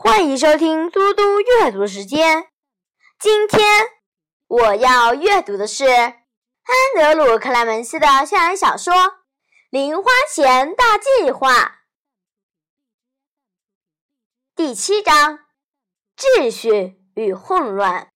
[0.00, 2.46] 欢迎收听嘟嘟阅读时间。
[3.18, 3.66] 今天
[4.46, 6.14] 我要阅读的是安
[6.94, 8.94] 德鲁·克莱门斯的校园小说
[9.70, 11.52] 《零花钱大计划》
[14.54, 15.40] 第七章：
[16.16, 18.12] 秩序与混乱。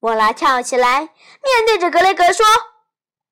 [0.00, 2.44] 莫拉跳起来，面对着格雷格说：“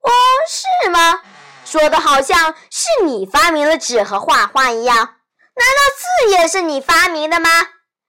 [0.03, 0.11] 哦，
[0.49, 1.21] 是吗？
[1.65, 5.17] 说的好像是你发明了纸和画画一样。”
[5.57, 7.49] 难道字也是你发明的吗？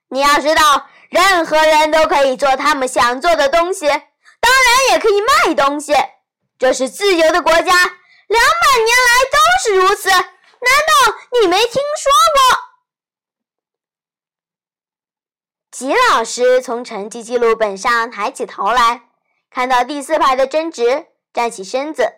[0.09, 5.93] 你要知道，任何人都可以做他们想做的东西，当然也可以卖东西。
[6.57, 10.09] 这是自由的国家，两百年来都是如此。
[10.09, 12.65] 难道你没听说过？
[15.71, 19.09] 吉老师从成绩记录本上抬起头来，
[19.51, 22.13] 看到第四排的争执，站起身子。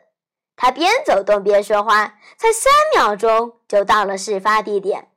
[0.55, 5.11] 他边走动边说话，才三秒钟就到了事发地点。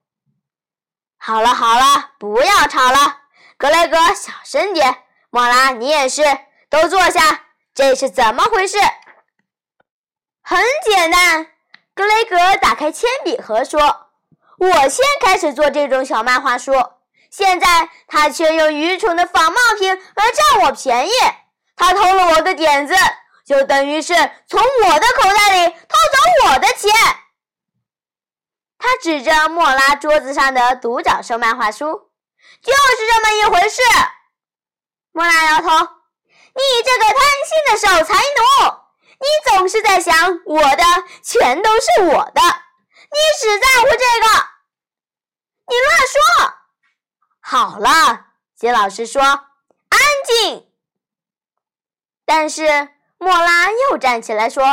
[1.23, 3.19] 好了好了，不要吵了，
[3.58, 5.03] 格雷格，小声点。
[5.28, 6.22] 莫拉，你也是，
[6.70, 7.42] 都坐下。
[7.75, 8.78] 这是怎么回事？
[10.42, 11.47] 很简单，
[11.95, 14.08] 格雷格打开铅笔盒说
[14.58, 16.72] ：“我先开始做这种小漫画书，
[17.30, 21.12] 现在他却用愚蠢的仿冒品来占我便宜。
[21.77, 22.95] 他偷了我的点子，
[23.47, 24.14] 就等于是
[24.48, 26.91] 从我的口袋里偷走我的钱。”
[28.83, 32.11] 他指着莫拉桌子上的独角兽漫画书，
[32.62, 33.83] 就是这么一回事。
[35.12, 35.69] 莫拉摇头
[36.56, 38.75] ：“你这个贪心的守财奴，
[39.19, 40.84] 你总是在想我的
[41.23, 44.48] 全都是我的，你只在乎这个。
[45.67, 46.55] 你乱说。”
[47.42, 49.20] 好了，杰老师说
[49.91, 50.73] ：“安静。”
[52.25, 54.64] 但是莫拉又站起来说：“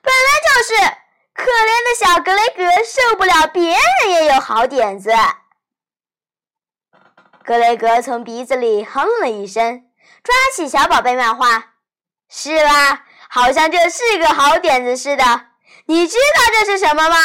[0.00, 0.96] 本来就是。”
[1.34, 5.12] 可怜的小格雷格受不了别人也有好点子。
[7.44, 9.84] 格雷格从鼻子里哼了一声，
[10.22, 11.74] 抓起小宝贝漫画，
[12.28, 13.04] 是吧？
[13.28, 15.24] 好像这是个好点子似的。
[15.86, 17.16] 你知道这是什么吗？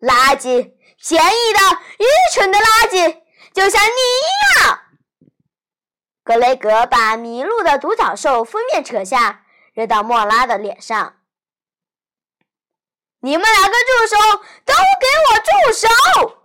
[0.00, 3.22] 垃圾，便宜的、愚蠢的垃圾，
[3.54, 4.80] 就像你一样。
[6.24, 11.14] 格雷格把迷路的独角兽封面扯下，扔到莫拉的脸上。
[13.24, 14.16] 你们两个助手
[14.64, 16.42] 都给我住手！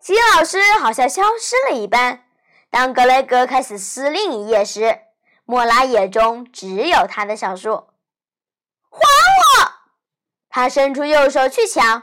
[0.00, 2.24] 吉老师好像消失了一般。
[2.70, 5.00] 当格雷格开始撕另一页时，
[5.44, 7.88] 莫拉眼中只有他的小树。
[8.88, 9.72] 还我！
[10.48, 12.00] 他伸出右手去抢。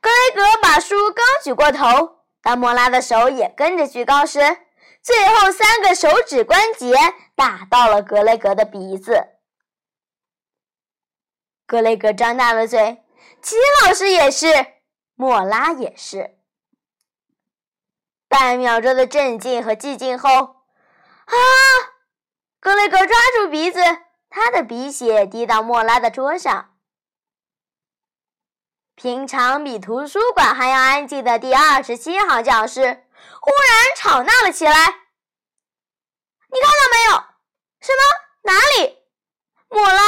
[0.00, 4.40] 格雷格把书刚举过头，当莫拉的手也跟着举高时，
[5.02, 6.94] 最后三个手指关节
[7.36, 9.37] 打到了格雷格的鼻子。
[11.68, 13.04] 格雷格张大了嘴，
[13.42, 14.46] 齐老师也是，
[15.14, 16.38] 莫拉也是。
[18.26, 21.34] 半秒钟的镇静和寂静后，啊！
[22.58, 23.80] 格雷格抓住鼻子，
[24.30, 26.74] 他的鼻血滴到莫拉的桌上。
[28.94, 33.06] 平常比图书馆还要安静的第二十七号教室，
[33.42, 34.72] 忽然吵闹了起来。
[36.50, 37.12] 你看到没有？
[37.82, 38.00] 什么？
[38.44, 38.96] 哪里？
[39.70, 40.02] 莫拉，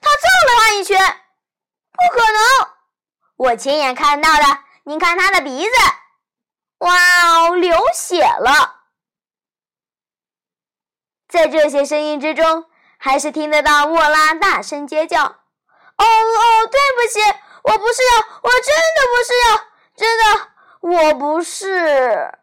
[0.00, 0.96] 他揍了他一拳，
[1.90, 2.38] 不可能！
[3.42, 4.44] 我亲眼看到的。
[4.84, 5.70] 你看他的鼻子，
[6.78, 6.94] 哇
[7.48, 8.82] 哦，流血了。
[11.28, 12.66] 在这些声音之中，
[12.98, 15.34] 还是听得到莫拉大声尖叫：“哦
[15.98, 17.20] 哦，对不起，
[17.62, 19.56] 我不是要，我真的不是要，
[19.96, 20.24] 真的，
[20.80, 22.38] 我不是。”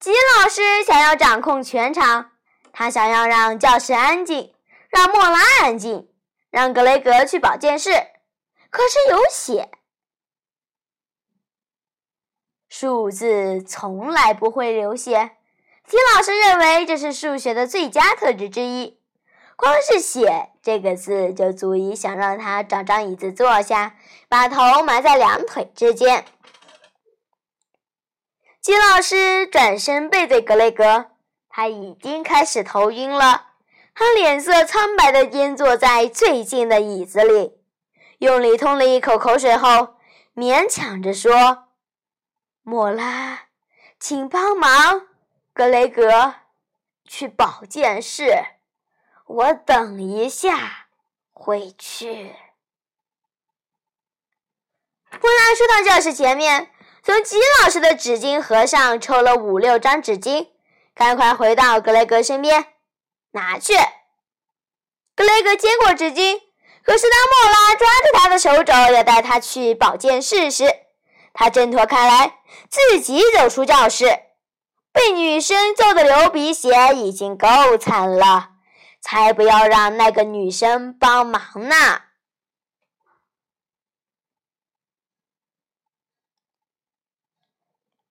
[0.00, 2.32] 吉老师想要掌控全场。
[2.70, 4.54] 他想要让教室安静，
[4.88, 6.08] 让莫拉安静，
[6.50, 7.90] 让格雷格去保健室。
[8.70, 9.70] 可是有血，
[12.68, 15.36] 数字从来不会流血。
[15.84, 19.00] 金老师认为这是数学的最佳特质之一。
[19.56, 23.96] 光是“血”这个字就足以想让他找张椅子坐下，
[24.28, 26.24] 把头埋在两腿之间。
[28.60, 31.10] 金老师转身背对格雷格。
[31.48, 33.47] 他已经开始头晕了，
[33.98, 37.58] 他脸色苍白地瘫坐在最近的椅子里，
[38.18, 39.96] 用力吞了一口口水后，
[40.36, 41.64] 勉强着说
[42.62, 43.46] ：“莫拉，
[43.98, 45.08] 请帮忙，
[45.52, 46.34] 格雷格，
[47.08, 48.44] 去保健室，
[49.26, 50.86] 我等一下
[51.32, 52.06] 回去。”
[55.20, 56.70] 莫拉说到教室前面，
[57.02, 60.50] 从吉老师的纸巾盒上抽了五六张纸巾。
[60.94, 62.74] 赶快回到格雷格身边，
[63.32, 63.74] 拿去。
[65.14, 66.40] 格雷格接过纸巾，
[66.82, 70.64] 可是当莫拉抓着他的手肘要带他去保健室时，
[71.32, 72.40] 他挣脱开来，
[72.70, 74.06] 自己走出教室。
[74.92, 78.54] 被女生揍的流鼻血已经够惨了，
[79.00, 82.02] 才不要让那个女生帮忙呢！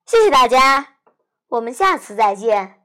[0.05, 0.95] 谢谢大家，
[1.49, 2.76] 我们下次再见。